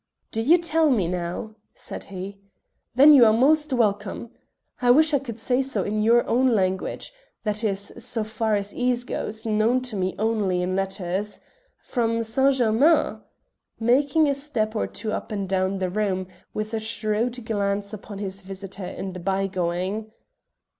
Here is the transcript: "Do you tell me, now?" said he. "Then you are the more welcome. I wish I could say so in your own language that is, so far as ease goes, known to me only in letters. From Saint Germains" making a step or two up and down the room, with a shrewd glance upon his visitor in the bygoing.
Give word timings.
"Do 0.31 0.41
you 0.41 0.57
tell 0.57 0.89
me, 0.89 1.07
now?" 1.07 1.53
said 1.75 2.05
he. 2.05 2.39
"Then 2.95 3.13
you 3.13 3.23
are 3.23 3.31
the 3.33 3.37
more 3.37 3.55
welcome. 3.73 4.31
I 4.81 4.89
wish 4.89 5.13
I 5.13 5.19
could 5.19 5.37
say 5.37 5.61
so 5.61 5.83
in 5.83 6.01
your 6.01 6.27
own 6.27 6.55
language 6.55 7.13
that 7.43 7.63
is, 7.63 7.93
so 7.99 8.23
far 8.23 8.55
as 8.55 8.73
ease 8.73 9.03
goes, 9.03 9.45
known 9.45 9.79
to 9.81 9.95
me 9.95 10.15
only 10.17 10.63
in 10.63 10.75
letters. 10.75 11.39
From 11.83 12.23
Saint 12.23 12.55
Germains" 12.55 13.19
making 13.93 14.27
a 14.27 14.33
step 14.33 14.75
or 14.75 14.87
two 14.87 15.11
up 15.11 15.31
and 15.31 15.47
down 15.47 15.77
the 15.77 15.91
room, 15.91 16.25
with 16.51 16.73
a 16.73 16.79
shrewd 16.79 17.45
glance 17.45 17.93
upon 17.93 18.17
his 18.17 18.41
visitor 18.41 18.87
in 18.87 19.13
the 19.13 19.19
bygoing. 19.19 20.11